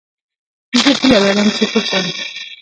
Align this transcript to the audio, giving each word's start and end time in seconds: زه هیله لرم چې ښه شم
زه 0.83 0.91
هیله 0.99 1.19
لرم 1.25 1.47
چې 1.55 1.63
ښه 1.71 1.79
شم 1.87 2.05